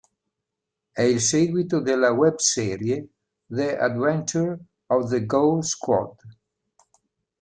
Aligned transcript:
È 0.91 1.03
il 1.03 1.21
seguito 1.21 1.79
della 1.79 2.09
webserie 2.11 3.09
"The 3.45 3.77
Adventure 3.77 4.57
of 4.87 5.11
the 5.11 5.23
Ghoul 5.27 5.63
Squad". 5.63 6.15